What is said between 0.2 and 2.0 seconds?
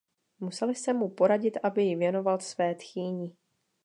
Musel jsem mu poradit, aby ji